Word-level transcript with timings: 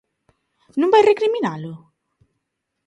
¿Non 0.79 0.91
vai 0.93 1.03
recriminalo? 1.09 1.73